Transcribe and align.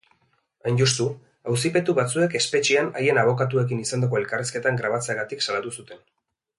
Hain 0.69 0.77
justu, 0.79 1.05
auzipetu 1.51 1.95
batzuek 1.99 2.37
espetxean 2.41 2.89
haien 3.03 3.21
abokatuekin 3.27 3.87
izandako 3.87 4.23
elkarrizketan 4.23 4.81
grabatzeagatik 4.85 5.47
salatu 5.51 5.77
zuten. 5.81 6.05